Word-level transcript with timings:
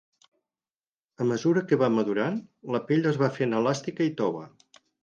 A 1.25 1.27
mesura 1.33 1.63
que 1.73 1.79
va 1.83 1.91
madurant, 1.99 2.41
la 2.77 2.83
pell 2.89 3.09
es 3.13 3.25
va 3.25 3.33
fent 3.39 3.57
elàstica 3.63 4.11
i 4.13 4.17
tova. 4.25 4.49